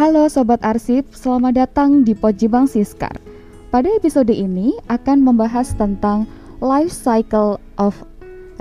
Halo 0.00 0.32
Sobat 0.32 0.64
Arsip, 0.64 1.12
selamat 1.12 1.60
datang 1.60 2.08
di 2.08 2.16
Pojibang 2.16 2.64
Siskar. 2.64 3.12
Pada 3.68 3.84
episode 3.92 4.32
ini 4.32 4.72
akan 4.88 5.20
membahas 5.20 5.76
tentang 5.76 6.24
life 6.64 6.88
cycle 6.88 7.60
of 7.76 7.92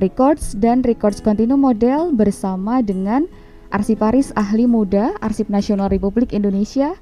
records 0.03 0.51
dan 0.59 0.83
records 0.83 1.23
continue 1.23 1.55
model 1.55 2.11
bersama 2.11 2.83
dengan 2.83 3.23
Arsiparis 3.71 4.35
Ahli 4.35 4.67
Muda 4.67 5.15
Arsip 5.23 5.47
Nasional 5.47 5.87
Republik 5.87 6.35
Indonesia, 6.35 6.99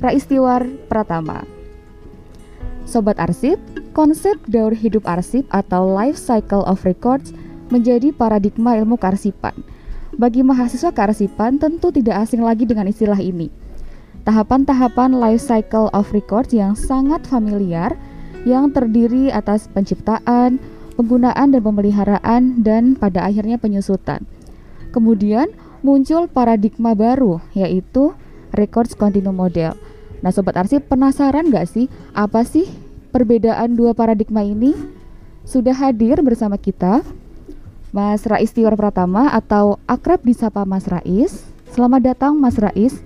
Raistiwar 0.00 0.64
Pratama. 0.88 1.44
Sobat 2.88 3.20
Arsip, 3.20 3.60
konsep 3.92 4.40
daur 4.48 4.72
hidup 4.72 5.04
arsip 5.04 5.44
atau 5.52 5.84
life 5.84 6.16
cycle 6.16 6.64
of 6.64 6.80
records 6.88 7.28
menjadi 7.68 8.08
paradigma 8.08 8.80
ilmu 8.80 8.96
kearsipan. 8.96 9.52
Bagi 10.16 10.40
mahasiswa 10.40 10.96
kearsipan 10.96 11.60
tentu 11.60 11.92
tidak 11.92 12.24
asing 12.24 12.40
lagi 12.40 12.64
dengan 12.64 12.88
istilah 12.88 13.20
ini. 13.20 13.65
Tahapan-tahapan 14.26 15.14
life 15.14 15.38
cycle 15.38 15.86
of 15.94 16.10
records 16.10 16.50
yang 16.50 16.74
sangat 16.74 17.22
familiar 17.30 17.94
yang 18.42 18.74
terdiri 18.74 19.30
atas 19.30 19.70
penciptaan, 19.70 20.58
penggunaan 20.98 21.54
dan 21.54 21.62
pemeliharaan 21.62 22.42
dan 22.66 22.98
pada 22.98 23.22
akhirnya 23.22 23.54
penyusutan. 23.54 24.26
Kemudian 24.90 25.54
muncul 25.86 26.26
paradigma 26.26 26.98
baru 26.98 27.38
yaitu 27.54 28.18
records 28.50 28.98
continue 28.98 29.30
model 29.30 29.78
Nah 30.24 30.34
Sobat 30.34 30.56
Arsip 30.56 30.90
penasaran 30.90 31.52
gak 31.52 31.70
sih 31.70 31.86
apa 32.10 32.42
sih 32.42 32.66
perbedaan 33.14 33.78
dua 33.78 33.94
paradigma 33.94 34.42
ini? 34.42 34.74
Sudah 35.46 35.76
hadir 35.76 36.18
bersama 36.26 36.58
kita 36.58 37.06
Mas 37.94 38.26
Rais 38.26 38.50
Tiwar 38.50 38.74
Pratama 38.74 39.30
atau 39.30 39.78
akrab 39.86 40.26
disapa 40.26 40.66
Mas 40.66 40.90
Rais 40.90 41.46
Selamat 41.70 42.14
datang 42.14 42.34
Mas 42.34 42.58
Rais 42.58 42.98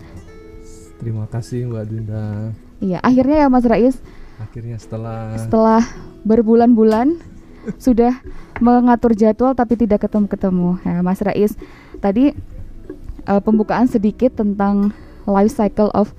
Terima 1.00 1.24
kasih 1.26 1.64
Mbak 1.64 1.84
Dinda 1.88 2.52
Iya 2.84 3.00
akhirnya 3.00 3.36
ya 3.44 3.48
Mas 3.48 3.64
Rais 3.64 3.96
Akhirnya 4.36 4.76
setelah 4.76 5.34
Setelah 5.40 5.82
berbulan-bulan 6.28 7.16
sudah 7.84 8.20
mengatur 8.60 9.16
jadwal 9.16 9.56
tapi 9.56 9.76
tidak 9.76 10.04
ketemu-ketemu 10.04 10.80
ya, 10.84 11.00
Mas 11.00 11.20
Rais 11.24 11.56
tadi 12.00 12.32
uh, 13.28 13.40
pembukaan 13.40 13.88
sedikit 13.88 14.36
tentang 14.36 14.92
life 15.28 15.52
cycle 15.52 15.92
of 15.92 16.12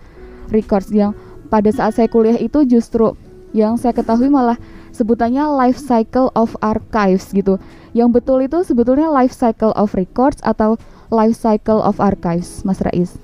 records 0.54 0.90
yang 0.94 1.18
pada 1.50 1.70
saat 1.74 1.98
saya 1.98 2.08
kuliah 2.08 2.38
itu 2.38 2.64
justru 2.66 3.14
yang 3.52 3.76
saya 3.76 3.92
ketahui 3.92 4.32
malah 4.32 4.56
sebutannya 4.96 5.44
life 5.52 5.80
cycle 5.80 6.32
of 6.36 6.56
archives 6.64 7.32
gitu. 7.36 7.60
Yang 7.92 8.24
betul 8.24 8.40
itu 8.40 8.64
sebetulnya 8.64 9.12
life 9.12 9.36
cycle 9.36 9.76
of 9.76 9.92
records 9.92 10.40
atau 10.48 10.80
life 11.12 11.36
cycle 11.36 11.84
of 11.84 12.00
archives, 12.00 12.64
Mas 12.64 12.80
Rais. 12.80 13.20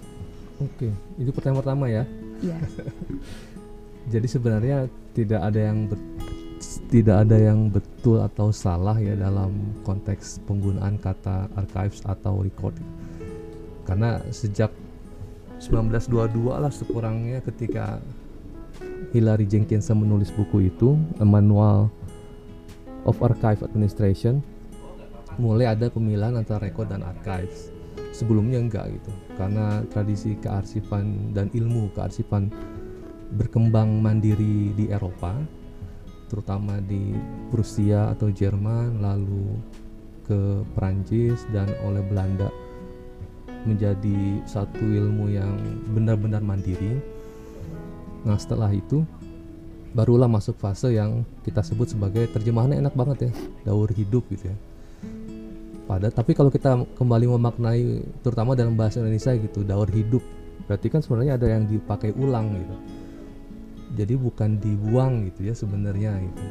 Oke, 0.60 0.92
itu 1.18 1.30
pertanyaan 1.34 1.62
pertama 1.62 1.86
ya. 1.90 2.04
Iya. 2.42 2.58
Jadi 4.14 4.28
sebenarnya 4.30 4.88
tidak 5.12 5.42
ada 5.44 5.60
yang 5.60 5.78
tidak 6.88 7.28
ada 7.28 7.38
yang 7.38 7.70
betul 7.70 8.24
atau 8.24 8.50
salah 8.56 8.96
ya 8.98 9.14
dalam 9.18 9.52
konteks 9.84 10.42
penggunaan 10.48 10.96
kata 11.02 11.52
archives 11.58 12.06
atau 12.06 12.40
record. 12.42 12.74
Karena 13.84 14.22
sejak 14.32 14.72
1922 15.60 16.38
lah 16.54 16.72
sekurangnya 16.72 17.42
ketika 17.42 17.98
Hilary 19.12 19.50
Jenkinson 19.50 20.06
menulis 20.06 20.30
buku 20.30 20.70
itu 20.70 20.94
A 21.18 21.26
Manual 21.26 21.90
of 23.08 23.18
Archive 23.24 23.66
Administration 23.66 24.44
mulai 25.38 25.70
ada 25.70 25.90
pemilahan 25.90 26.38
antara 26.42 26.66
record 26.66 26.90
dan 26.90 27.06
archives 27.06 27.70
sebelumnya 28.18 28.58
enggak 28.58 28.90
gitu 28.90 29.14
karena 29.38 29.86
tradisi 29.94 30.34
kearsipan 30.42 31.38
dan 31.38 31.54
ilmu 31.54 31.94
kearsipan 31.94 32.50
berkembang 33.38 34.02
mandiri 34.02 34.74
di 34.74 34.90
Eropa 34.90 35.38
terutama 36.28 36.82
di 36.82 37.14
Prusia 37.54 38.10
atau 38.12 38.34
Jerman 38.34 39.00
lalu 39.00 39.62
ke 40.28 40.66
Perancis 40.76 41.46
dan 41.56 41.70
oleh 41.88 42.04
Belanda 42.04 42.52
menjadi 43.64 44.44
satu 44.44 44.84
ilmu 44.84 45.32
yang 45.32 45.56
benar-benar 45.92 46.44
mandiri. 46.44 47.00
Nah 48.28 48.36
setelah 48.36 48.72
itu 48.72 49.08
barulah 49.96 50.28
masuk 50.28 50.60
fase 50.60 50.96
yang 50.96 51.24
kita 51.48 51.64
sebut 51.64 51.92
sebagai 51.92 52.28
terjemahannya 52.32 52.84
enak 52.84 52.96
banget 52.96 53.18
ya, 53.28 53.32
daur 53.72 53.88
hidup 53.92 54.28
gitu 54.32 54.52
ya. 54.52 54.58
Pada 55.88 56.12
tapi 56.12 56.36
kalau 56.36 56.52
kita 56.52 56.84
kembali 57.00 57.32
memaknai 57.40 58.04
terutama 58.20 58.60
dalam 58.60 58.76
bahasa 58.76 59.00
Indonesia 59.00 59.32
gitu, 59.40 59.64
daur 59.64 59.88
hidup 59.88 60.20
berarti 60.68 60.92
kan 60.92 61.00
sebenarnya 61.00 61.40
ada 61.40 61.48
yang 61.48 61.64
dipakai 61.64 62.12
ulang 62.12 62.52
gitu. 62.60 62.76
Jadi 63.96 64.14
bukan 64.20 64.60
dibuang 64.60 65.32
gitu 65.32 65.48
ya 65.48 65.56
sebenarnya 65.56 66.20
gitu. 66.20 66.44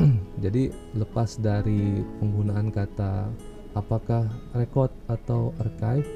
Jadi 0.44 0.72
lepas 0.96 1.36
dari 1.36 2.00
penggunaan 2.16 2.72
kata 2.72 3.28
apakah 3.76 4.24
record 4.56 4.90
atau 5.06 5.52
archive 5.60 6.08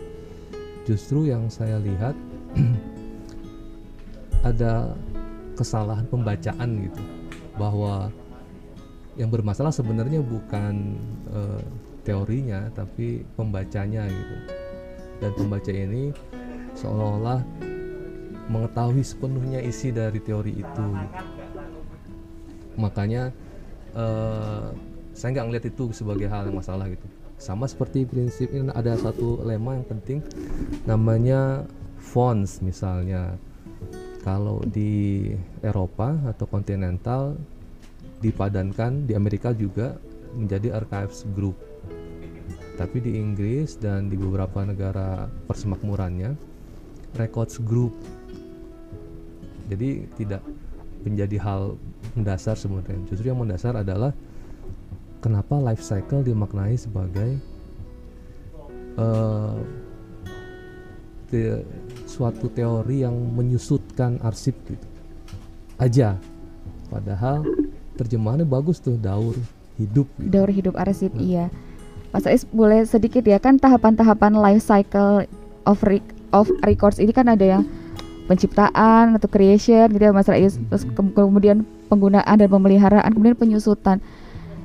justru 0.88 1.28
yang 1.28 1.52
saya 1.52 1.76
lihat 1.76 2.16
ada 4.48 4.96
kesalahan 5.54 6.04
pembacaan 6.10 6.88
gitu 6.88 7.02
bahwa 7.54 8.10
yang 9.14 9.30
bermasalah 9.30 9.70
sebenarnya 9.70 10.18
bukan 10.20 10.98
uh, 11.30 11.62
teorinya 12.04 12.68
tapi 12.76 13.24
pembacanya 13.34 14.04
gitu. 14.06 14.36
Dan 15.18 15.30
pembaca 15.34 15.72
ini 15.72 16.12
seolah-olah 16.76 17.40
mengetahui 18.52 19.00
sepenuhnya 19.00 19.64
isi 19.64 19.88
dari 19.88 20.20
teori 20.20 20.52
itu. 20.60 20.86
Makanya 22.76 23.32
uh, 23.96 24.68
saya 25.16 25.28
nggak 25.32 25.46
ngeliat 25.48 25.66
itu 25.70 25.84
sebagai 25.96 26.28
hal 26.28 26.52
yang 26.52 26.60
masalah 26.60 26.90
gitu. 26.92 27.06
Sama 27.40 27.66
seperti 27.66 28.06
prinsip 28.06 28.52
ini 28.52 28.70
ada 28.74 28.94
satu 29.00 29.42
lema 29.42 29.80
yang 29.80 29.86
penting 29.88 30.20
namanya 30.84 31.64
fonts 31.98 32.60
misalnya. 32.60 33.34
Kalau 34.24 34.64
di 34.64 35.28
Eropa 35.60 36.16
atau 36.24 36.48
kontinental 36.48 37.36
dipadankan 38.24 39.04
di 39.04 39.12
Amerika 39.12 39.52
juga 39.52 40.00
menjadi 40.32 40.80
archives 40.80 41.28
group 41.36 41.73
tapi 42.74 42.98
di 42.98 43.18
Inggris 43.18 43.78
dan 43.78 44.10
di 44.10 44.16
beberapa 44.18 44.66
negara 44.66 45.30
persemakmurannya 45.46 46.34
records 47.14 47.62
group. 47.62 47.94
Jadi 49.70 50.04
tidak 50.18 50.42
menjadi 51.06 51.36
hal 51.40 51.78
mendasar 52.18 52.58
sebenarnya. 52.58 53.00
Justru 53.08 53.30
yang 53.30 53.40
mendasar 53.40 53.78
adalah 53.78 54.12
kenapa 55.22 55.56
life 55.56 55.80
cycle 55.80 56.26
dimaknai 56.26 56.74
sebagai 56.76 57.38
uh, 58.98 59.56
te 61.30 61.64
suatu 62.04 62.52
teori 62.52 63.06
yang 63.06 63.14
menyusutkan 63.14 64.20
arsip 64.20 64.54
gitu. 64.66 64.86
Aja. 65.80 66.18
Padahal 66.92 67.42
terjemahannya 67.94 68.46
bagus 68.46 68.82
tuh 68.82 68.98
daur 68.98 69.38
hidup 69.78 70.06
gitu. 70.18 70.30
daur 70.30 70.50
hidup 70.50 70.74
arsip 70.78 71.10
hmm. 71.14 71.22
iya 71.22 71.46
Mas 72.14 72.30
Ais 72.30 72.46
boleh 72.46 72.86
sedikit 72.86 73.26
ya 73.26 73.42
kan 73.42 73.58
tahapan-tahapan 73.58 74.38
life 74.38 74.62
cycle 74.62 75.26
of 75.66 75.82
re 75.82 75.98
of 76.30 76.46
records 76.62 77.02
ini 77.02 77.10
kan 77.10 77.26
ada 77.26 77.58
yang 77.58 77.62
penciptaan 78.30 79.18
atau 79.18 79.26
creation 79.26 79.90
gitu 79.90 79.98
ya 79.98 80.14
Mas 80.14 80.30
Rais. 80.30 80.54
Hmm. 80.54 80.70
terus 80.70 80.86
ke 80.86 81.02
kemudian 81.02 81.66
penggunaan 81.90 82.38
dan 82.38 82.46
pemeliharaan 82.46 83.10
kemudian 83.10 83.34
penyusutan. 83.34 83.98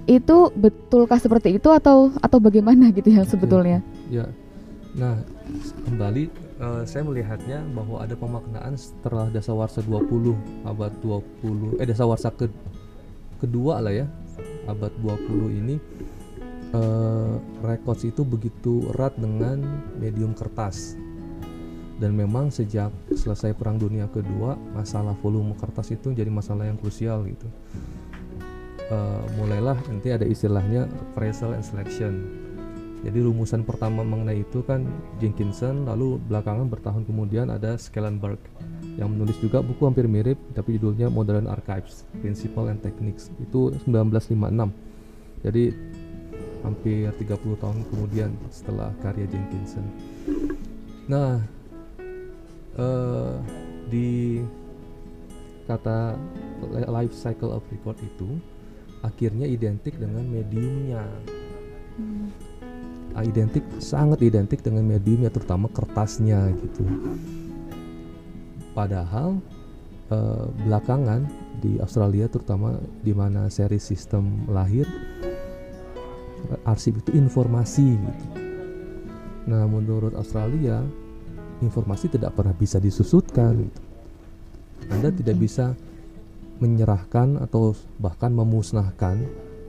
Itu 0.06 0.54
betulkah 0.54 1.18
seperti 1.18 1.58
itu 1.58 1.74
atau 1.74 2.14
atau 2.22 2.38
bagaimana 2.38 2.90
gitu 2.98 3.10
yang 3.10 3.26
sebetulnya? 3.26 3.82
Ya, 4.14 4.30
nah 4.94 5.18
kembali 5.90 6.30
uh, 6.62 6.86
saya 6.86 7.02
melihatnya 7.02 7.66
bahwa 7.74 8.06
ada 8.06 8.14
pemaknaan 8.14 8.78
setelah 8.78 9.26
dasawarsa 9.34 9.82
20 9.90 10.70
abad 10.70 10.94
20 11.02 11.82
eh 11.82 11.88
dasawarsa 11.90 12.30
ke 12.30 12.46
kedua 13.42 13.82
lah 13.82 13.94
ya 13.94 14.06
abad 14.70 14.94
20 15.02 15.62
ini 15.66 15.76
uh, 16.76 17.36
records 17.66 18.04
itu 18.06 18.22
begitu 18.26 18.86
erat 18.96 19.16
dengan 19.18 19.62
medium 19.98 20.34
kertas 20.34 20.98
dan 22.00 22.16
memang 22.16 22.48
sejak 22.48 22.92
selesai 23.12 23.52
perang 23.56 23.76
dunia 23.76 24.08
kedua 24.08 24.56
masalah 24.72 25.14
volume 25.20 25.52
kertas 25.60 25.92
itu 25.92 26.16
jadi 26.16 26.32
masalah 26.32 26.68
yang 26.68 26.80
krusial 26.80 27.28
gitu 27.28 27.48
uh, 28.90 29.22
mulailah 29.38 29.78
nanti 29.88 30.12
ada 30.12 30.26
istilahnya 30.26 30.90
appraisal 31.14 31.56
and 31.56 31.66
selection. 31.66 32.28
Jadi 33.00 33.24
rumusan 33.24 33.64
pertama 33.64 34.04
mengenai 34.04 34.44
itu 34.44 34.60
kan 34.68 34.84
Jenkinson, 35.24 35.88
lalu 35.88 36.20
belakangan 36.28 36.68
bertahun 36.68 37.08
kemudian 37.08 37.48
ada 37.48 37.80
Schellenberg 37.80 38.44
yang 39.00 39.08
menulis 39.16 39.40
juga 39.40 39.64
buku 39.64 39.88
hampir 39.88 40.04
mirip 40.12 40.36
tapi 40.52 40.76
judulnya 40.76 41.08
Modern 41.08 41.48
Archives, 41.48 42.04
Principle 42.20 42.68
and 42.68 42.84
Techniques. 42.84 43.32
Itu 43.40 43.72
1956. 43.88 44.36
Jadi 45.48 45.72
hampir 46.64 47.10
30 47.12 47.62
tahun 47.62 47.80
kemudian 47.94 48.32
setelah 48.52 48.92
karya 49.00 49.26
Jenkinson. 49.28 49.86
Nah, 51.10 51.42
uh, 52.80 53.36
di 53.90 54.44
kata 55.70 56.18
life 56.90 57.14
cycle 57.14 57.54
of 57.54 57.62
record 57.70 57.98
itu 58.02 58.42
akhirnya 59.06 59.46
identik 59.46 59.96
dengan 60.02 60.26
mediumnya 60.26 61.06
hmm. 62.02 62.28
identik 63.22 63.64
sangat 63.78 64.26
identik 64.26 64.66
dengan 64.66 64.84
mediumnya 64.84 65.30
terutama 65.30 65.70
kertasnya 65.70 66.52
gitu 66.58 66.84
padahal 68.74 69.40
uh, 70.10 70.50
belakangan 70.66 71.30
di 71.62 71.78
Australia 71.78 72.26
terutama 72.26 72.80
di 73.06 73.14
mana 73.14 73.48
seri 73.52 73.78
sistem 73.78 74.50
lahir 74.50 74.90
arsip 76.66 76.98
itu 77.02 77.14
informasi 77.16 77.88
gitu. 77.98 78.26
Nah, 79.50 79.66
menurut 79.66 80.14
Australia 80.14 80.82
informasi 81.60 82.10
tidak 82.14 82.38
pernah 82.38 82.54
bisa 82.54 82.78
disusutkan 82.78 83.66
gitu. 83.66 83.82
Anda 84.90 85.12
tidak 85.12 85.38
bisa 85.38 85.76
menyerahkan 86.60 87.40
atau 87.40 87.72
bahkan 88.00 88.36
memusnahkan 88.36 89.24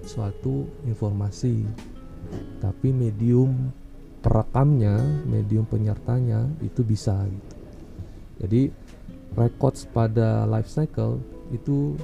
suatu 0.04 0.66
informasi 0.88 1.62
tapi 2.58 2.90
medium 2.90 3.70
perekamnya 4.20 5.00
medium 5.24 5.64
penyertanya 5.64 6.44
itu 6.60 6.82
bisa 6.84 7.14
gitu 7.24 7.56
jadi 8.42 8.62
records 9.38 9.86
pada 9.88 10.44
life 10.50 10.68
cycle 10.68 11.22
itu 11.54 11.94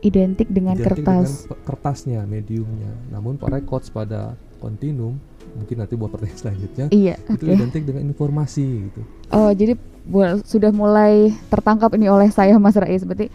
identik 0.00 0.48
dengan 0.48 0.76
identik 0.76 1.04
kertas 1.04 1.44
dengan 1.44 1.62
kertasnya 1.66 2.20
mediumnya 2.24 2.92
namun 3.12 3.36
records 3.40 3.92
pada 3.92 4.34
continuum 4.60 5.16
mungkin 5.56 5.76
nanti 5.82 5.94
buat 5.98 6.12
pertanyaan 6.14 6.40
selanjutnya 6.40 6.86
iya 6.92 7.16
itu 7.28 7.44
okay. 7.48 7.56
identik 7.56 7.82
dengan 7.84 8.02
informasi 8.08 8.90
gitu 8.90 9.00
oh 9.32 9.52
jadi 9.52 9.74
sudah 10.44 10.72
mulai 10.72 11.32
tertangkap 11.52 11.92
ini 11.94 12.08
oleh 12.08 12.32
saya 12.32 12.56
Mas 12.56 12.76
Rais 12.76 13.04
berarti 13.04 13.28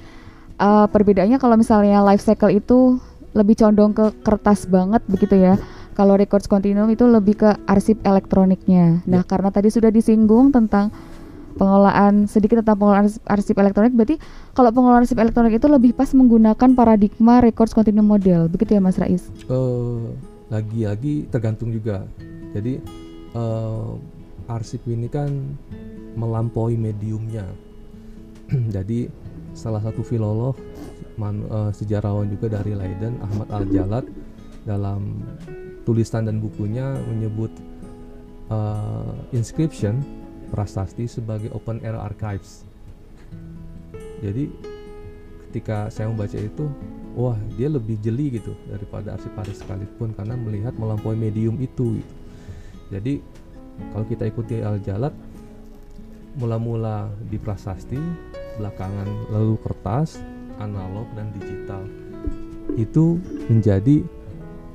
uh, 0.59 0.87
perbedaannya 0.89 1.37
kalau 1.37 1.55
misalnya 1.59 2.01
life 2.01 2.23
cycle 2.23 2.51
itu 2.51 2.99
lebih 3.35 3.59
condong 3.59 3.91
ke 3.91 4.15
kertas 4.23 4.65
banget 4.65 5.03
begitu 5.11 5.35
ya. 5.35 5.59
Kalau 5.95 6.19
records 6.19 6.47
continuum 6.47 6.91
itu 6.91 7.07
lebih 7.07 7.39
ke 7.39 7.49
arsip 7.67 8.03
elektroniknya. 8.03 9.03
Nah, 9.07 9.23
ya. 9.23 9.27
karena 9.27 9.47
tadi 9.51 9.71
sudah 9.71 9.91
disinggung 9.91 10.51
tentang 10.51 10.91
pengelolaan 11.55 12.27
sedikit 12.27 12.61
tentang 12.61 12.77
pengelolaan 12.77 13.07
arsip 13.31 13.55
elektronik 13.55 13.95
berarti 13.95 14.15
kalau 14.51 14.69
pengelolaan 14.75 15.03
arsip 15.07 15.17
elektronik 15.19 15.55
itu 15.55 15.67
lebih 15.71 15.91
pas 15.95 16.11
menggunakan 16.11 16.69
paradigma 16.75 17.39
records 17.39 17.71
continuum 17.71 18.07
model 18.15 18.51
begitu 18.51 18.75
ya 18.75 18.81
Mas 18.83 18.99
Rais? 18.99 19.31
Uh, 19.47 20.11
lagi-lagi 20.51 21.25
tergantung 21.31 21.71
juga. 21.71 22.03
Jadi 22.53 22.79
uh, 23.35 23.95
arsip 24.51 24.83
ini 24.87 25.09
kan 25.09 25.31
melampaui 26.15 26.77
mediumnya. 26.77 27.47
Jadi 28.75 29.09
salah 29.55 29.79
satu 29.79 30.03
filolog 30.03 30.55
man, 31.15 31.43
uh, 31.47 31.71
sejarawan 31.71 32.27
juga 32.27 32.59
dari 32.59 32.75
Leiden 32.75 33.19
Ahmad 33.23 33.47
Al 33.51 33.65
Jalad 33.71 34.05
dalam 34.67 35.23
tulisan 35.85 36.25
dan 36.25 36.41
bukunya 36.41 36.97
menyebut 37.07 37.53
uh, 38.49 39.13
inscription 39.31 40.01
prasasti 40.47 41.09
sebagai 41.09 41.51
open 41.51 41.81
era 41.81 42.01
archives. 42.01 42.63
Jadi 44.23 44.49
ketika 45.49 45.87
saya 45.91 46.11
membaca 46.11 46.35
itu, 46.35 46.65
wah 47.15 47.39
dia 47.55 47.71
lebih 47.71 47.95
jeli 48.03 48.39
gitu 48.39 48.51
daripada 48.67 49.15
arsiparis 49.15 49.63
sekalipun 49.63 50.11
karena 50.15 50.35
melihat 50.35 50.75
melampaui 50.75 51.15
medium 51.15 51.55
itu. 51.63 51.99
Gitu. 51.99 52.13
Jadi 52.91 53.13
kalau 53.91 54.05
kita 54.07 54.23
ikuti 54.27 54.59
Al 54.63 54.79
Jalad, 54.83 55.11
mula-mula 56.35 57.07
di 57.31 57.39
prasasti 57.39 57.99
belakangan 58.59 59.07
lalu 59.31 59.55
kertas, 59.63 60.19
analog 60.59 61.07
dan 61.15 61.31
digital. 61.35 61.83
Itu 62.75 63.19
menjadi 63.47 64.03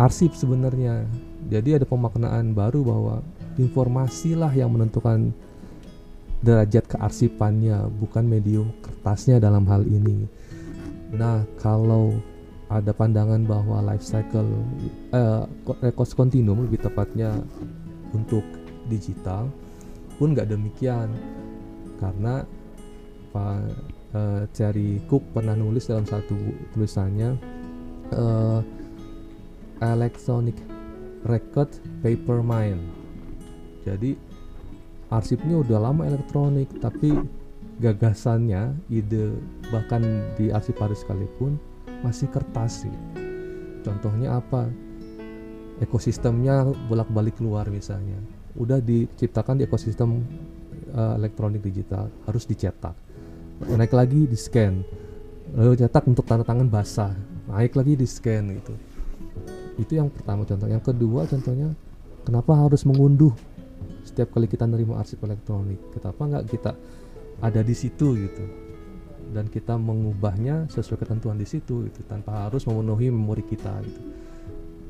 arsip 0.00 0.32
sebenarnya. 0.32 1.04
Jadi 1.52 1.76
ada 1.76 1.86
pemaknaan 1.88 2.56
baru 2.56 2.80
bahwa 2.84 3.16
informasilah 3.60 4.52
yang 4.56 4.72
menentukan 4.72 5.32
derajat 6.40 6.88
kearsipannya, 6.88 7.88
bukan 8.00 8.24
medium 8.24 8.72
kertasnya 8.80 9.36
dalam 9.36 9.68
hal 9.68 9.84
ini. 9.84 10.24
Nah, 11.12 11.44
kalau 11.60 12.16
ada 12.70 12.94
pandangan 12.94 13.42
bahwa 13.44 13.82
life 13.82 14.06
cycle 14.06 14.46
eh, 15.10 15.42
records 15.82 16.14
continuum 16.14 16.64
lebih 16.70 16.86
tepatnya 16.86 17.34
untuk 18.14 18.46
digital 18.86 19.50
pun 20.18 20.36
nggak 20.36 20.52
demikian 20.52 21.10
karena 21.98 22.44
Pak 23.30 23.62
uh, 24.12 24.42
Cherry 24.52 24.98
Cook 25.06 25.22
pernah 25.32 25.54
nulis 25.54 25.86
dalam 25.86 26.04
satu 26.04 26.34
tulisannya 26.74 27.38
uh, 28.12 28.60
electronic 29.80 30.58
record 31.24 31.70
paper 32.02 32.42
mine. 32.42 32.82
Jadi 33.86 34.18
arsipnya 35.10 35.58
udah 35.58 35.78
lama 35.90 36.06
elektronik 36.06 36.70
tapi 36.78 37.18
gagasannya, 37.82 38.76
ide 38.88 39.34
bahkan 39.74 40.02
di 40.38 40.54
arsiparis 40.54 41.02
sekalipun 41.02 41.58
masih 42.06 42.30
kertas 42.30 42.86
sih. 42.86 42.94
Contohnya 43.84 44.38
apa? 44.38 44.68
Ekosistemnya 45.80 46.68
bolak-balik 46.86 47.40
keluar 47.40 47.68
misalnya. 47.72 48.20
Udah 48.54 48.78
diciptakan 48.84 49.58
di 49.60 49.64
ekosistem 49.64 50.22
uh, 50.94 51.14
elektronik 51.16 51.62
digital 51.62 52.10
harus 52.26 52.44
dicetak 52.44 52.94
naik 53.60 53.92
lagi 53.92 54.24
di 54.24 54.38
scan 54.38 54.80
lalu 55.52 55.74
cetak 55.76 56.04
untuk 56.08 56.24
tanda 56.24 56.46
tangan 56.46 56.68
basah 56.70 57.12
naik 57.50 57.76
lagi 57.76 57.92
di 57.98 58.06
scan 58.08 58.44
gitu 58.56 58.74
itu 59.76 59.92
yang 59.96 60.08
pertama 60.08 60.48
contoh 60.48 60.68
yang 60.68 60.80
kedua 60.80 61.28
contohnya 61.28 61.76
kenapa 62.24 62.56
harus 62.56 62.84
mengunduh 62.88 63.32
setiap 64.04 64.34
kali 64.36 64.46
kita 64.48 64.64
nerima 64.64 65.00
arsip 65.00 65.20
elektronik 65.24 65.78
kenapa 65.94 66.22
nggak 66.26 66.44
kita 66.50 66.72
ada 67.40 67.60
di 67.64 67.74
situ 67.74 68.16
gitu? 68.16 68.44
Dan 69.30 69.46
kita 69.48 69.78
mengubahnya 69.78 70.66
sesuai 70.68 71.06
ketentuan 71.06 71.38
di 71.38 71.46
situ 71.46 71.86
gitu 71.88 72.00
tanpa 72.06 72.46
harus 72.48 72.66
memenuhi 72.66 73.08
memori 73.08 73.46
kita 73.46 73.80
gitu. 73.82 74.02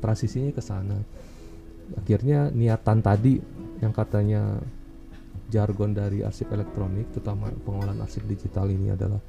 Transisinya 0.01 0.51
ke 0.51 0.61
sana. 0.61 0.97
Akhirnya 1.95 2.49
niatan 2.49 2.99
tadi 3.05 3.37
yang 3.79 3.93
katanya 3.93 4.59
jargon 5.51 5.91
dari 5.91 6.23
arsip 6.23 6.49
elektronik 6.51 7.11
terutama 7.11 7.51
pengolahan 7.67 7.99
arsip 8.01 8.23
digital 8.25 8.71
ini 8.71 8.95
adalah 8.95 9.19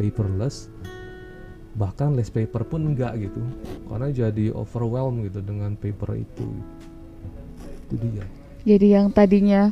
paperless 0.00 0.72
bahkan 1.74 2.14
less 2.14 2.30
paper 2.30 2.62
pun 2.66 2.94
enggak 2.94 3.18
gitu. 3.18 3.40
Karena 3.86 4.10
jadi 4.10 4.50
overwhelm 4.54 5.26
gitu 5.26 5.42
dengan 5.42 5.78
paper 5.78 6.18
itu. 6.18 6.48
Itu 7.86 7.94
dia 7.98 8.26
jadi 8.64 9.00
yang 9.00 9.06
tadinya 9.12 9.70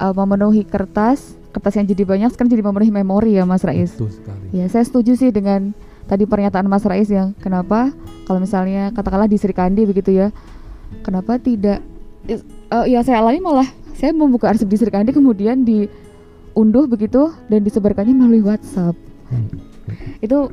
uh, 0.00 0.12
memenuhi 0.12 0.64
kertas 0.64 1.36
kertas 1.52 1.80
yang 1.80 1.86
jadi 1.88 2.02
banyak 2.04 2.30
sekarang 2.36 2.52
jadi 2.52 2.64
memenuhi 2.64 2.92
memori 2.92 3.30
ya 3.36 3.48
Mas 3.48 3.64
Rais 3.64 3.92
Betul 3.96 4.12
sekali 4.12 4.46
ya 4.52 4.66
saya 4.68 4.84
setuju 4.84 5.16
sih 5.16 5.30
dengan 5.32 5.72
tadi 6.04 6.28
pernyataan 6.28 6.68
Mas 6.68 6.84
Rais 6.84 7.08
yang 7.08 7.32
kenapa 7.40 7.92
kalau 8.28 8.42
misalnya 8.42 8.92
katakanlah 8.92 9.30
di 9.30 9.36
Sri 9.40 9.54
Kandi 9.56 9.88
begitu 9.88 10.12
ya 10.12 10.28
kenapa 11.04 11.38
tidak 11.40 11.80
uh, 12.72 12.84
ya 12.84 13.00
saya 13.06 13.22
alami 13.22 13.40
malah 13.40 13.68
saya 13.96 14.12
membuka 14.12 14.52
arsip 14.52 14.68
di 14.68 14.76
Serkandi 14.76 15.10
kemudian 15.16 15.64
diunduh 15.64 16.84
begitu 16.84 17.32
dan 17.48 17.64
disebarkannya 17.64 18.12
melalui 18.12 18.44
WhatsApp. 18.44 18.92
Hmm. 19.32 19.48
Itu 20.20 20.52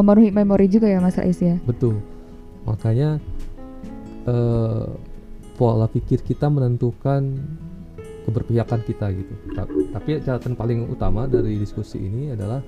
memenuhi 0.00 0.32
memori 0.32 0.66
juga 0.72 0.88
ya 0.88 0.96
Mas 1.04 1.20
Rais 1.20 1.36
ya. 1.36 1.60
Betul. 1.68 2.00
Makanya 2.64 3.20
uh, 4.24 4.88
pola 5.60 5.84
pikir 5.84 6.24
kita 6.24 6.48
menentukan 6.48 7.36
keberpihakan 8.24 8.80
kita 8.88 9.12
gitu. 9.12 9.34
Tapi 9.92 10.24
catatan 10.24 10.56
paling 10.56 10.88
utama 10.88 11.28
dari 11.28 11.60
diskusi 11.60 12.00
ini 12.00 12.32
adalah 12.32 12.64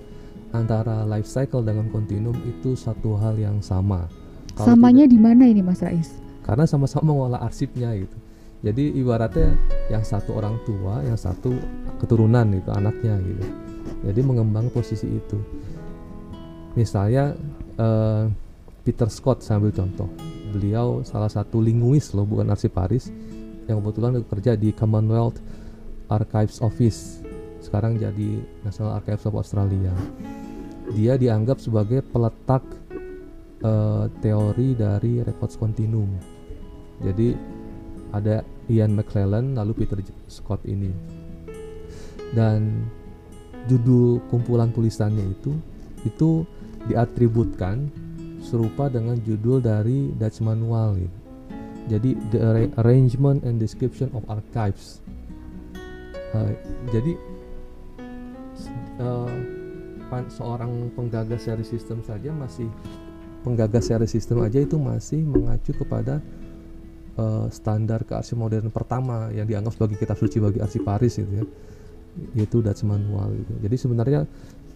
antara 0.53 1.09
life 1.09 1.25
cycle 1.25 1.65
dengan 1.65 1.89
continuum 1.89 2.37
itu 2.45 2.77
satu 2.77 3.17
hal 3.17 3.41
yang 3.41 3.65
sama. 3.65 4.05
Kalau 4.53 4.77
Samanya 4.77 5.09
di 5.09 5.17
mana 5.17 5.49
ini 5.49 5.65
Mas 5.65 5.81
Rais? 5.81 6.21
Karena 6.45 6.69
sama-sama 6.69 7.09
mengolah 7.09 7.41
arsipnya 7.41 7.97
gitu 7.97 8.21
jadi 8.63 8.95
ibaratnya 8.95 9.59
yang 9.91 10.07
satu 10.07 10.39
orang 10.39 10.57
tua 10.63 11.03
yang 11.03 11.19
satu 11.19 11.51
keturunan 11.99 12.47
itu 12.55 12.71
anaknya 12.71 13.19
gitu 13.19 13.45
jadi 14.07 14.21
mengembang 14.23 14.71
posisi 14.71 15.11
itu 15.11 15.39
misalnya 16.79 17.35
uh, 17.77 18.31
Peter 18.87 19.11
Scott 19.11 19.43
saya 19.43 19.59
ambil 19.59 19.75
contoh 19.75 20.09
beliau 20.53 21.01
salah 21.03 21.33
satu 21.33 21.65
linguis 21.65 22.13
loh 22.13 22.29
bukan 22.29 22.53
arsiparis 22.53 23.09
yang 23.65 23.81
kebetulan 23.81 24.21
bekerja 24.21 24.53
di 24.55 24.71
Commonwealth 24.77 25.41
Archives 26.13 26.61
Office. 26.61 27.25
Sekarang 27.65 27.97
jadi 27.97 28.43
National 28.67 29.01
Archives 29.01 29.25
of 29.25 29.39
Australia. 29.39 29.95
Dia 30.93 31.17
dianggap 31.17 31.63
sebagai 31.63 32.05
peletak 32.05 32.61
uh, 33.65 34.11
teori 34.21 34.77
dari 34.77 35.25
records 35.25 35.57
continuum. 35.57 36.11
Jadi 37.01 37.33
ada 38.13 38.45
Ian 38.69 38.93
McClellan 38.93 39.57
lalu 39.57 39.87
Peter 39.87 39.99
Scott 40.29 40.63
ini. 40.69 40.93
Dan 42.37 42.87
judul 43.71 44.19
kumpulan 44.29 44.75
tulisannya 44.75 45.23
itu 45.23 45.55
itu 46.03 46.43
diatributkan 46.91 47.87
serupa 48.43 48.91
dengan 48.91 49.17
judul 49.23 49.63
dari 49.63 50.11
Dutch 50.19 50.43
Manual 50.43 50.99
gitu. 50.99 51.19
Jadi 51.91 52.11
the 52.31 52.39
arrangement 52.79 53.43
and 53.43 53.59
description 53.59 54.11
of 54.15 54.23
archives. 54.31 55.03
Uh, 56.33 56.55
jadi 56.91 57.13
uh, 59.03 59.33
seorang 60.29 60.93
penggagas 60.93 61.49
seri 61.49 61.65
sistem 61.65 62.05
saja 62.05 62.29
masih 62.33 62.69
penggagas 63.43 63.89
seri 63.89 64.07
sistem 64.07 64.45
aja 64.45 64.61
itu 64.61 64.77
masih 64.77 65.25
mengacu 65.25 65.73
kepada 65.75 66.21
uh, 67.17 67.49
standar 67.49 68.05
kearsip 68.05 68.39
modern 68.39 68.69
pertama 68.69 69.33
yang 69.35 69.49
dianggap 69.49 69.73
sebagai 69.77 69.97
kitab 69.99 70.17
suci 70.21 70.39
bagi 70.39 70.61
arsiparis 70.61 71.19
gitu 71.19 71.33
ya 71.43 71.47
yaitu 72.37 72.61
Dutch 72.61 72.85
Manual 72.85 73.33
gitu. 73.41 73.53
Jadi 73.65 73.77
sebenarnya 73.81 74.21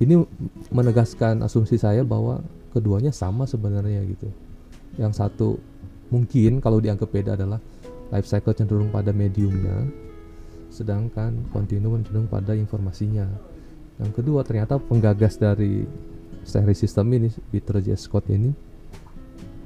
ini 0.00 0.24
menegaskan 0.72 1.44
asumsi 1.44 1.76
saya 1.76 2.00
bahwa 2.00 2.40
keduanya 2.76 3.08
sama 3.08 3.48
sebenarnya 3.48 4.04
gitu. 4.04 4.28
Yang 5.00 5.16
satu 5.16 5.56
mungkin 6.12 6.60
kalau 6.60 6.76
dianggap 6.76 7.08
beda 7.08 7.40
adalah 7.40 7.56
life 8.12 8.28
cycle 8.28 8.52
cenderung 8.52 8.92
pada 8.92 9.16
mediumnya, 9.16 9.88
sedangkan 10.68 11.48
continuum 11.56 12.04
cenderung 12.04 12.28
pada 12.28 12.52
informasinya. 12.52 13.24
Yang 13.96 14.12
kedua 14.20 14.44
ternyata 14.44 14.76
penggagas 14.76 15.40
dari 15.40 15.88
seri 16.44 16.76
sistem 16.76 17.16
ini 17.16 17.32
Peter 17.48 17.80
J. 17.80 17.96
Scott 17.96 18.28
ini 18.28 18.52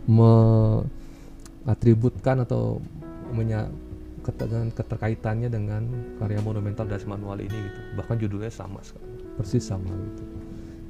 mengatributkan 0.08 2.40
atau 2.46 2.78
menya 3.34 3.68
dengan 4.20 4.68
keterkaitannya 4.70 5.48
dengan 5.50 5.82
karya 6.22 6.38
monumental 6.44 6.86
dari 6.86 7.02
manual 7.08 7.40
ini 7.40 7.50
gitu 7.50 7.80
bahkan 7.98 8.20
judulnya 8.20 8.52
sama 8.52 8.78
sekali 8.84 9.16
persis 9.34 9.64
sama 9.66 9.90
gitu 9.90 10.22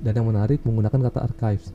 dan 0.04 0.12
yang 0.18 0.26
menarik 0.28 0.60
menggunakan 0.66 1.08
kata 1.08 1.20
archives 1.24 1.72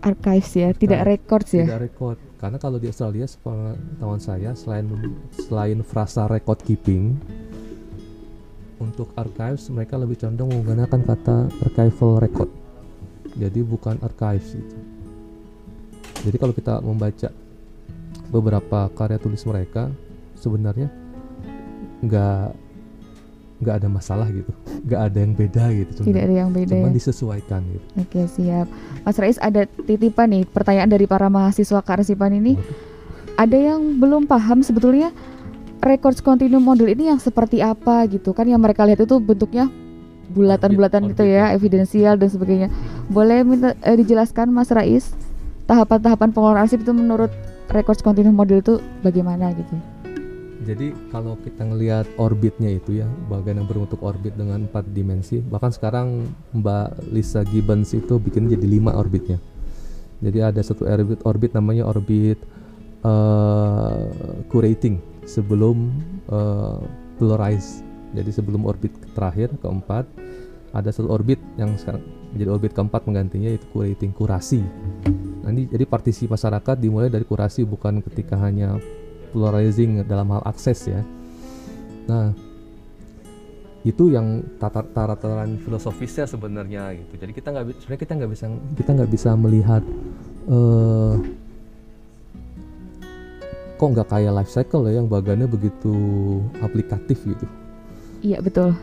archives 0.00 0.50
ya 0.56 0.68
tidak 0.74 1.06
records 1.06 1.50
ya? 1.54 1.64
tidak 1.64 1.92
record. 1.92 2.18
Karena 2.40 2.56
kalau 2.56 2.80
di 2.80 2.88
Australia 2.88 3.28
sepengetahuan 3.28 4.20
saya 4.20 4.56
selain 4.56 4.88
selain 5.36 5.80
frasa 5.84 6.24
record 6.24 6.60
keeping 6.64 7.20
untuk 8.80 9.12
archives 9.16 9.68
mereka 9.68 10.00
lebih 10.00 10.16
condong 10.16 10.48
menggunakan 10.48 11.00
kata 11.04 11.52
archival 11.68 12.16
record. 12.20 12.50
Jadi 13.36 13.60
bukan 13.62 14.00
archives 14.00 14.56
itu 14.56 15.00
jadi 16.20 16.36
kalau 16.36 16.52
kita 16.52 16.84
membaca 16.84 17.28
beberapa 18.28 18.92
karya 18.92 19.16
tulis 19.16 19.42
mereka 19.48 19.88
sebenarnya 20.36 20.92
nggak 22.04 22.46
nggak 23.60 23.74
ada 23.76 23.88
masalah 23.88 24.28
gitu 24.28 24.52
nggak 24.80 25.00
ada 25.12 25.18
yang 25.20 25.34
beda 25.36 25.64
gitu 25.76 25.90
cuman, 26.00 26.06
tidak 26.08 26.22
ada 26.24 26.34
yang 26.34 26.50
beda 26.50 26.74
cuma 26.74 26.88
ya? 26.88 26.94
disesuaikan 26.96 27.60
gitu. 27.68 27.86
Oke 28.00 28.20
siap. 28.32 28.66
Mas 29.04 29.16
Rais 29.20 29.38
ada 29.40 29.62
titipan 29.66 30.28
nih 30.32 30.42
pertanyaan 30.48 30.90
dari 30.90 31.04
para 31.04 31.28
mahasiswa 31.28 31.80
kearsipan 31.84 32.36
ini. 32.40 32.56
Waduh. 32.56 32.88
ada 33.40 33.56
yang 33.56 33.96
belum 33.96 34.28
paham 34.28 34.60
sebetulnya 34.60 35.16
records 35.80 36.20
continuum 36.20 36.60
model 36.60 36.92
ini 36.92 37.08
yang 37.08 37.20
seperti 37.20 37.64
apa 37.64 38.04
gitu? 38.08 38.36
Kan 38.36 38.48
yang 38.52 38.60
mereka 38.60 38.84
lihat 38.84 39.00
itu 39.00 39.16
bentuknya 39.16 39.72
bulatan-bulatan 40.30 41.10
gitu 41.10 41.24
ya 41.26 41.50
evidensial 41.56 42.20
dan 42.20 42.28
sebagainya. 42.28 42.68
Boleh 43.08 43.40
minta 43.42 43.72
eh, 43.80 43.96
dijelaskan 43.96 44.52
Mas 44.52 44.68
Rais 44.68 45.12
tahapan-tahapan 45.70 46.34
pengelolaan 46.34 46.66
arsip 46.66 46.82
itu 46.82 46.92
menurut 46.92 47.30
records 47.70 48.02
continuum 48.02 48.34
model 48.34 48.58
itu 48.58 48.74
bagaimana 49.06 49.54
gitu 49.54 49.78
jadi 50.60 50.92
kalau 51.08 51.40
kita 51.40 51.64
ngelihat 51.64 52.04
orbitnya 52.20 52.68
itu 52.76 53.00
ya 53.00 53.08
bagian 53.32 53.64
yang 53.64 53.68
berbentuk 53.68 53.96
orbit 54.04 54.36
dengan 54.36 54.68
empat 54.68 54.84
dimensi 54.92 55.40
bahkan 55.40 55.72
sekarang 55.72 56.28
Mbak 56.52 57.08
Lisa 57.16 57.40
Gibbons 57.48 57.96
itu 57.96 58.20
bikin 58.20 58.44
jadi 58.52 58.68
lima 58.68 58.92
orbitnya. 58.92 59.40
Jadi 60.20 60.38
ada 60.44 60.60
satu 60.60 60.84
orbit 60.84 61.24
orbit 61.24 61.56
namanya 61.56 61.88
orbit 61.88 62.36
uh, 63.08 64.12
curating 64.52 65.00
sebelum 65.24 65.96
uh, 66.28 66.76
polarize. 67.16 67.80
Jadi 68.12 68.28
sebelum 68.28 68.68
orbit 68.68 68.92
terakhir 69.16 69.56
keempat 69.64 70.04
ada 70.76 70.92
satu 70.92 71.08
orbit 71.08 71.40
yang 71.56 71.72
sekarang 71.80 72.04
menjadi 72.36 72.50
orbit 72.52 72.72
keempat 72.76 73.08
menggantinya 73.08 73.48
itu 73.48 73.64
curating 73.72 74.12
kurasi. 74.12 74.60
Nanti 75.40 75.72
jadi 75.72 75.88
partisi 75.88 76.28
masyarakat 76.28 76.76
dimulai 76.76 77.08
dari 77.08 77.24
kurasi 77.24 77.64
bukan 77.64 78.04
ketika 78.04 78.36
hanya 78.36 78.76
polarizing 79.30 80.02
dalam 80.04 80.28
hal 80.34 80.42
akses 80.44 80.90
ya. 80.90 81.00
Nah, 82.10 82.34
itu 83.80 84.12
yang 84.12 84.44
tataran 84.60 85.56
filosofisnya 85.64 86.28
sebenarnya 86.28 86.92
gitu. 87.00 87.14
Jadi 87.16 87.32
kita 87.32 87.48
nggak 87.48 87.64
sebenarnya 87.80 88.02
kita 88.04 88.12
nggak 88.20 88.30
bisa 88.30 88.44
kita 88.76 88.90
nggak 88.92 89.10
bisa 89.10 89.30
melihat 89.40 89.82
uh, 90.52 91.16
kok 93.80 93.88
nggak 93.96 94.08
kayak 94.12 94.36
life 94.36 94.52
cycle 94.52 94.84
ya 94.84 95.00
yang 95.00 95.08
bagannya 95.08 95.48
begitu 95.48 95.94
aplikatif 96.60 97.24
gitu. 97.24 97.46
Iya 98.20 98.44
betul. 98.44 98.76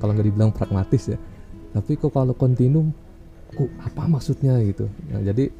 Kalau 0.00 0.12
nggak 0.16 0.26
dibilang 0.32 0.48
pragmatis 0.48 1.12
ya. 1.12 1.20
Tapi 1.76 2.00
kok 2.00 2.16
kalau 2.16 2.32
continuum, 2.32 2.88
kok 3.52 3.68
apa 3.84 4.08
maksudnya 4.08 4.56
gitu. 4.64 4.88
Nah, 5.12 5.20
jadi 5.20 5.52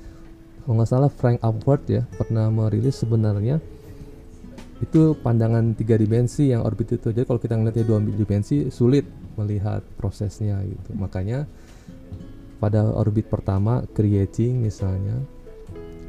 kalau 0.65 0.81
nggak 0.81 0.89
salah 0.89 1.11
Frank 1.13 1.45
Upward 1.45 1.85
ya 1.93 2.09
pernah 2.17 2.49
merilis 2.49 2.97
sebenarnya 2.97 3.61
itu 4.83 5.15
pandangan 5.23 5.79
tiga 5.79 5.95
dimensi 5.95 6.51
yang 6.51 6.67
orbit 6.67 6.99
itu. 6.99 7.15
Jadi 7.15 7.23
kalau 7.23 7.39
kita 7.39 7.55
ngeliatnya 7.55 7.87
dua 7.87 8.03
dimensi 8.03 8.67
sulit 8.75 9.07
melihat 9.39 9.81
prosesnya 9.95 10.59
gitu. 10.67 10.91
Makanya 10.99 11.47
pada 12.59 12.91
orbit 12.91 13.31
pertama 13.31 13.87
creating 13.95 14.59
misalnya 14.59 15.23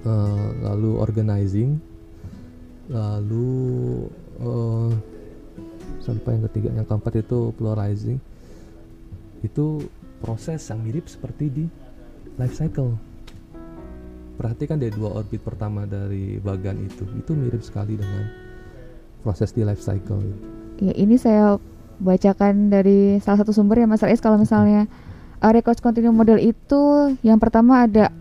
uh, 0.06 0.50
lalu 0.66 0.98
organizing 0.98 1.78
lalu 2.90 4.06
uh, 4.42 4.92
sampai 6.04 6.36
yang 6.38 6.44
ketiga 6.52 6.70
yang 6.76 6.86
keempat 6.86 7.24
itu 7.24 7.56
pluralizing 7.56 8.20
itu 9.42 9.86
proses 10.20 10.62
yang 10.68 10.84
mirip 10.84 11.06
seperti 11.08 11.46
di 11.50 11.66
life 12.42 12.56
cycle. 12.58 12.98
Perhatikan 14.34 14.82
deh 14.82 14.90
dua 14.90 15.22
orbit 15.22 15.46
pertama 15.46 15.86
dari 15.86 16.42
bagan 16.42 16.82
itu. 16.82 17.06
Itu 17.20 17.38
mirip 17.38 17.62
sekali 17.62 18.00
dengan 18.00 18.43
proses 19.24 19.56
di 19.56 19.64
life 19.64 19.80
cycle. 19.80 20.20
Ya 20.84 20.94
ini 21.00 21.16
saya 21.16 21.58
bacakan 22.04 22.68
dari 22.68 23.24
salah 23.24 23.42
satu 23.42 23.56
sumber 23.56 23.80
ya 23.80 23.88
Mas 23.88 24.04
Rais 24.04 24.20
kalau 24.20 24.36
misalnya 24.36 24.86
uh, 25.40 25.52
records 25.56 25.80
continuum 25.80 26.20
model 26.20 26.38
itu 26.38 27.16
yang 27.24 27.40
pertama 27.40 27.88
ada 27.88 28.12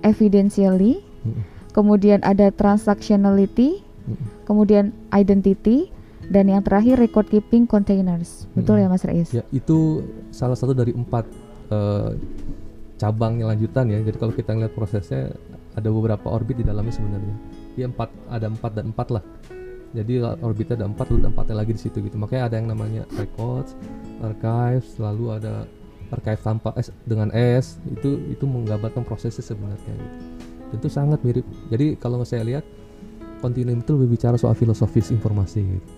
evidentially, 0.00 1.04
hmm. 1.24 1.42
kemudian 1.76 2.24
ada 2.24 2.48
transactionality, 2.48 3.84
hmm. 4.08 4.48
kemudian 4.48 4.96
identity 5.12 5.92
dan 6.30 6.48
yang 6.48 6.64
terakhir 6.64 6.96
record 6.96 7.28
keeping 7.28 7.68
containers. 7.68 8.48
Betul 8.56 8.80
hmm. 8.80 8.82
ya 8.82 8.88
Mas 8.88 9.04
Rais? 9.04 9.28
Ya, 9.34 9.44
itu 9.52 10.08
salah 10.32 10.56
satu 10.56 10.72
dari 10.72 10.96
empat 10.96 11.28
uh, 11.68 12.16
cabang 12.96 13.40
yang 13.40 13.52
lanjutan 13.52 13.92
ya. 13.92 14.00
Jadi 14.00 14.16
kalau 14.16 14.32
kita 14.32 14.56
ngeliat 14.56 14.72
prosesnya 14.72 15.32
ada 15.76 15.88
beberapa 15.92 16.32
orbit 16.32 16.60
di 16.60 16.64
dalamnya 16.64 16.94
sebenarnya. 16.96 17.36
Ya 17.78 17.86
empat 17.88 18.10
ada 18.28 18.46
empat 18.50 18.72
dan 18.76 18.92
empat 18.92 19.08
lah 19.14 19.24
jadi 19.90 20.38
orbitnya 20.38 20.78
ada 20.78 20.86
empat 20.86 21.10
lalu 21.10 21.34
empatnya 21.34 21.56
lagi 21.58 21.72
di 21.74 21.82
situ 21.82 21.98
gitu. 21.98 22.14
Makanya 22.14 22.46
ada 22.46 22.54
yang 22.62 22.70
namanya 22.70 23.02
records 23.18 23.74
archives 24.22 24.94
lalu 25.02 25.34
ada 25.34 25.66
archive 26.14 26.42
tanpa 26.42 26.70
S 26.78 26.94
dengan 27.06 27.30
S 27.34 27.78
itu 27.90 28.18
itu 28.30 28.44
menggambarkan 28.46 29.02
prosesnya 29.02 29.42
sebenarnya 29.42 29.94
gitu. 29.94 30.16
itu 30.78 30.86
sangat 30.86 31.18
mirip. 31.26 31.42
Jadi 31.70 31.98
kalau 31.98 32.22
saya 32.22 32.46
lihat 32.46 32.62
continuum 33.42 33.82
itu 33.82 33.90
lebih 33.98 34.14
bicara 34.14 34.38
soal 34.38 34.54
filosofis 34.54 35.10
informasi 35.10 35.60
gitu. 35.64 35.90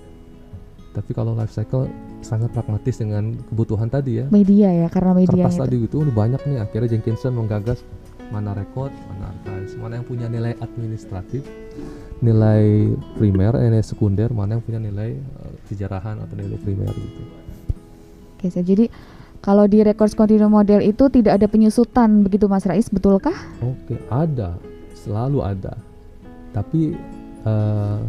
tapi 0.92 1.16
kalau 1.16 1.32
life 1.32 1.48
cycle 1.48 1.88
sangat 2.20 2.52
pragmatis 2.52 3.00
dengan 3.00 3.32
kebutuhan 3.48 3.88
tadi 3.88 4.20
ya. 4.20 4.26
Media 4.28 4.68
ya 4.68 4.88
karena 4.92 5.16
media 5.16 5.48
kertas 5.48 5.56
tadi 5.60 5.88
gitu 5.88 6.04
udah 6.04 6.12
banyak 6.12 6.40
nih. 6.44 6.60
Akhirnya 6.60 6.96
Jenkinson 6.96 7.32
menggagas 7.32 7.80
mana 8.28 8.56
record 8.56 8.92
mana 9.12 9.32
archives 9.32 9.76
mana 9.76 10.00
yang 10.00 10.06
punya 10.08 10.26
nilai 10.28 10.56
administratif 10.60 11.44
nilai 12.22 12.94
primer, 13.18 13.58
nilai 13.58 13.82
sekunder, 13.82 14.30
mana 14.30 14.56
yang 14.56 14.62
punya 14.62 14.78
nilai 14.78 15.18
uh, 15.18 15.52
sejarahan 15.66 16.22
atau 16.22 16.34
nilai 16.38 16.56
primer 16.62 16.94
gitu. 16.94 17.22
Oke, 18.38 18.46
so, 18.48 18.62
jadi 18.62 18.86
kalau 19.42 19.66
di 19.66 19.82
records 19.82 20.14
continuum 20.14 20.54
model 20.54 20.78
itu 20.86 21.10
tidak 21.10 21.42
ada 21.42 21.50
penyusutan 21.50 22.22
begitu 22.22 22.46
Mas 22.46 22.62
Rais, 22.62 22.86
betulkah? 22.86 23.34
Oke, 23.58 23.98
ada, 24.06 24.54
selalu 24.94 25.42
ada. 25.42 25.74
Tapi 26.54 26.94
uh, 27.42 28.00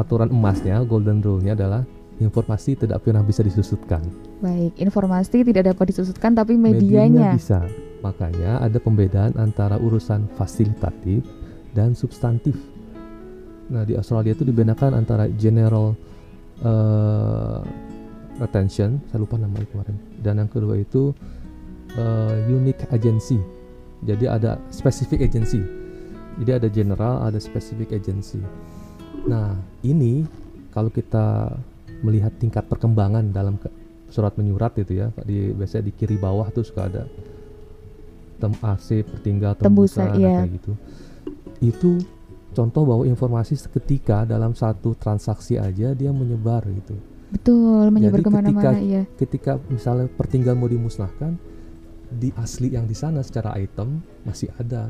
aturan 0.00 0.32
emasnya, 0.32 0.80
golden 0.88 1.20
rule-nya 1.20 1.52
adalah 1.52 1.84
informasi 2.16 2.80
tidak 2.80 3.04
pernah 3.04 3.20
bisa 3.20 3.44
disusutkan. 3.44 4.00
Baik, 4.40 4.72
informasi 4.80 5.44
tidak 5.44 5.76
dapat 5.76 5.92
disusutkan 5.92 6.32
tapi 6.32 6.56
medianya. 6.56 7.36
Medianya 7.36 7.36
bisa. 7.36 7.60
Makanya 7.98 8.62
ada 8.62 8.78
pembedaan 8.78 9.34
antara 9.36 9.76
urusan 9.76 10.30
fasilitatif 10.38 11.26
dan 11.76 11.92
substantif. 11.92 12.56
Nah, 13.68 13.84
di 13.84 13.96
Australia 13.96 14.32
itu 14.32 14.48
dibedakan 14.48 14.96
antara 14.96 15.28
general 15.36 15.92
uh, 16.64 17.60
retention 18.38 19.02
saya 19.10 19.18
lupa 19.20 19.36
namanya 19.36 19.66
kemarin 19.68 19.96
dan 20.22 20.38
yang 20.38 20.50
kedua 20.50 20.78
itu 20.78 21.10
uh, 21.98 22.34
unique 22.46 22.86
agency 22.94 23.38
jadi 24.06 24.38
ada 24.38 24.62
specific 24.70 25.18
agency 25.20 25.60
jadi 26.38 26.62
ada 26.62 26.68
general 26.70 27.26
ada 27.26 27.42
specific 27.42 27.90
agency 27.90 28.38
nah 29.26 29.58
ini 29.82 30.22
kalau 30.70 30.88
kita 30.88 31.58
melihat 32.06 32.30
tingkat 32.38 32.62
perkembangan 32.70 33.34
dalam 33.34 33.58
surat 34.08 34.32
menyurat 34.38 34.70
itu 34.78 35.02
ya 35.02 35.10
di 35.26 35.50
biasanya 35.50 35.90
di 35.90 35.92
kiri 35.92 36.16
bawah 36.16 36.46
tuh 36.54 36.62
suka 36.62 36.86
ada 36.86 37.04
tem 38.38 38.54
AC 38.62 39.02
pertinggal 39.02 39.58
tembusan, 39.58 40.14
tembusan 40.14 40.22
iya. 40.22 40.46
kayak 40.46 40.52
gitu 40.62 40.72
itu 41.60 41.98
contoh 42.54 42.82
bahwa 42.86 43.04
informasi 43.04 43.54
seketika 43.58 44.24
dalam 44.24 44.56
satu 44.56 44.94
transaksi 44.96 45.60
aja 45.60 45.92
dia 45.92 46.10
menyebar 46.10 46.64
gitu. 46.70 46.96
Betul 47.28 47.92
menyebar 47.92 48.24
ke 48.24 48.30
mana-mana 48.32 48.80
iya. 48.80 49.04
ketika 49.20 49.60
misalnya 49.68 50.08
pertinggal 50.08 50.56
mau 50.56 50.70
dimusnahkan 50.70 51.36
di 52.08 52.32
asli 52.40 52.72
yang 52.72 52.88
di 52.88 52.96
sana 52.96 53.20
secara 53.20 53.52
item 53.60 54.00
masih 54.24 54.48
ada. 54.56 54.88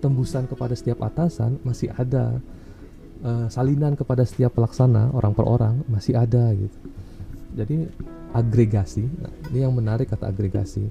Tembusan 0.00 0.48
kepada 0.48 0.72
setiap 0.76 1.04
atasan 1.04 1.60
masih 1.64 1.92
ada. 1.92 2.40
Uh, 3.16 3.48
salinan 3.48 3.96
kepada 3.96 4.28
setiap 4.28 4.52
pelaksana 4.52 5.08
orang 5.16 5.32
per 5.32 5.48
orang 5.48 5.80
masih 5.88 6.20
ada 6.20 6.52
gitu. 6.52 6.78
Jadi 7.56 7.88
agregasi 8.36 9.08
nah, 9.08 9.32
ini 9.48 9.64
yang 9.64 9.72
menarik 9.72 10.12
kata 10.12 10.28
agregasi. 10.28 10.84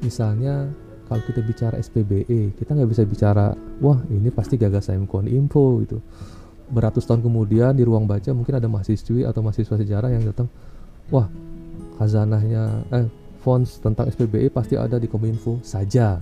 Misalnya 0.00 0.72
kalau 1.06 1.22
kita 1.24 1.40
bicara 1.42 1.74
SPBE 1.78 2.54
kita 2.58 2.74
nggak 2.74 2.90
bisa 2.90 3.02
bicara 3.06 3.54
wah 3.82 3.98
ini 4.10 4.28
pasti 4.30 4.58
gagasan 4.58 5.06
info 5.30 5.80
gitu 5.86 5.98
beratus 6.66 7.06
tahun 7.06 7.22
kemudian 7.22 7.78
di 7.78 7.86
ruang 7.86 8.10
baca 8.10 8.34
mungkin 8.34 8.58
ada 8.58 8.66
mahasiswi 8.66 9.22
atau 9.22 9.40
mahasiswa 9.42 9.78
sejarah 9.78 10.10
yang 10.10 10.26
datang 10.26 10.50
wah 11.14 11.30
khazanahnya 11.96 12.82
eh 12.90 13.06
fonts 13.46 13.78
tentang 13.78 14.10
SPBE 14.10 14.50
pasti 14.50 14.74
ada 14.74 14.98
di 14.98 15.06
Kominfo 15.06 15.62
saja. 15.62 16.18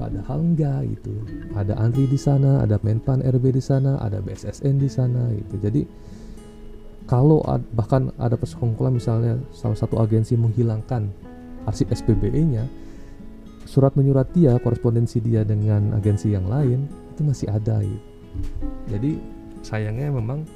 Padahal 0.00 0.40
enggak 0.40 0.88
gitu. 0.88 1.12
Ada 1.52 1.76
Andri 1.76 2.08
di 2.08 2.16
sana, 2.16 2.64
ada 2.64 2.80
Menpan 2.80 3.20
RB 3.20 3.52
di 3.52 3.60
sana, 3.60 4.00
ada 4.00 4.24
BSSN 4.24 4.80
di 4.80 4.88
sana 4.88 5.28
gitu. 5.36 5.60
Jadi 5.60 5.84
kalau 7.04 7.44
ad, 7.44 7.60
bahkan 7.76 8.08
ada 8.16 8.40
persekongkolan 8.40 8.96
misalnya 8.96 9.36
salah 9.52 9.76
satu 9.76 10.00
agensi 10.00 10.32
menghilangkan 10.34 11.12
arsip 11.68 11.92
SPBE-nya, 11.92 12.64
surat 13.66 13.92
menyurat 13.98 14.30
dia, 14.30 14.56
korespondensi 14.62 15.18
dia 15.18 15.42
dengan 15.42 15.92
agensi 15.98 16.30
yang 16.32 16.46
lain 16.46 16.86
itu 17.12 17.22
masih 17.26 17.50
ada 17.50 17.82
gitu. 17.82 18.06
Jadi 18.86 19.18
sayangnya 19.66 20.14
memang 20.14 20.46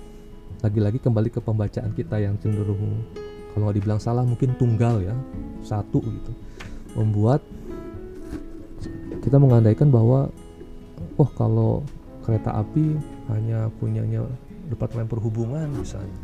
lagi-lagi 0.62 1.02
kembali 1.02 1.28
ke 1.32 1.40
pembacaan 1.42 1.90
kita 1.96 2.22
yang 2.22 2.38
cenderung 2.38 3.02
kalau 3.50 3.66
nggak 3.66 3.76
dibilang 3.82 4.00
salah 4.00 4.22
mungkin 4.22 4.54
tunggal 4.54 5.02
ya 5.02 5.16
satu 5.66 5.98
gitu. 5.98 6.32
Membuat 6.94 7.42
kita 9.20 9.36
mengandaikan 9.36 9.90
bahwa 9.90 10.30
oh 11.18 11.30
kalau 11.34 11.82
kereta 12.22 12.62
api 12.62 12.94
hanya 13.34 13.66
punyanya 13.82 14.22
departemen 14.70 15.10
perhubungan 15.10 15.66
misalnya 15.74 16.14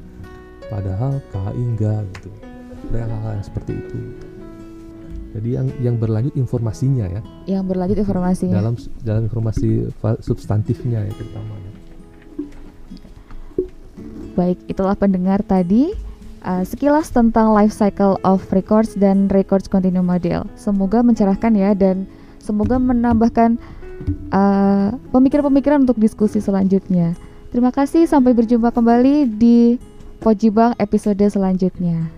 padahal 0.71 1.19
KAI 1.35 1.59
enggak 1.59 2.07
gitu. 2.21 2.31
Ada 2.95 3.11
hal-hal 3.11 3.33
yang 3.43 3.47
seperti 3.47 3.73
itu 3.75 3.99
jadi 5.39 5.51
yang 5.63 5.67
yang 5.83 5.97
berlanjut 6.01 6.35
informasinya 6.35 7.07
ya 7.09 7.21
yang 7.47 7.65
berlanjut 7.69 8.01
informasinya 8.01 8.57
dalam 8.57 8.75
dalam 9.05 9.23
informasi 9.29 9.91
substantifnya 10.25 11.07
ya 11.07 11.13
terutamanya 11.15 11.71
baik 14.37 14.59
itulah 14.69 14.97
pendengar 14.97 15.41
tadi 15.41 15.97
uh, 16.47 16.63
sekilas 16.63 17.11
tentang 17.11 17.51
life 17.51 17.75
cycle 17.75 18.17
of 18.23 18.41
records 18.55 18.95
dan 18.95 19.27
records 19.35 19.67
continue 19.67 20.05
model. 20.05 20.47
Semoga 20.55 21.03
mencerahkan 21.03 21.53
ya 21.59 21.75
dan 21.75 22.07
semoga 22.39 22.79
menambahkan 22.79 23.59
uh, 24.31 24.95
pemikiran-pemikiran 25.11 25.83
uh, 25.83 25.85
untuk 25.91 25.99
diskusi 25.99 26.39
selanjutnya. 26.39 27.19
Terima 27.51 27.75
kasih, 27.75 28.07
sampai 28.07 28.33
berjumpa 28.33 28.71
kembali 28.71 29.27
di 29.27 29.81
Pojibang 30.23 30.73
episode 30.81 31.21
selanjutnya. 31.29 32.16